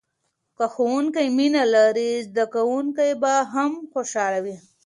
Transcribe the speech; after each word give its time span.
که 0.57 0.65
ښوونکی 0.73 1.27
مینه 1.37 1.63
لري، 1.75 2.11
زده 2.27 2.45
کوونکی 2.53 3.09
به 3.21 3.33
هم 3.53 3.71
خوشحاله 3.91 4.39
وي. 4.45 4.57